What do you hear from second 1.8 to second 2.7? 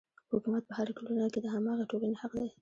ټولنې حق دی.